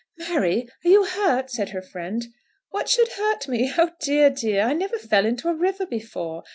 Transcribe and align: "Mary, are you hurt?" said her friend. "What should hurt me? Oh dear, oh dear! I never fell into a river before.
"Mary, 0.17 0.67
are 0.83 0.89
you 0.89 1.05
hurt?" 1.05 1.51
said 1.51 1.69
her 1.69 1.81
friend. 1.83 2.25
"What 2.71 2.89
should 2.89 3.07
hurt 3.09 3.47
me? 3.47 3.71
Oh 3.77 3.91
dear, 3.99 4.25
oh 4.25 4.29
dear! 4.35 4.63
I 4.63 4.73
never 4.73 4.97
fell 4.97 5.27
into 5.27 5.47
a 5.47 5.53
river 5.53 5.85
before. 5.85 6.43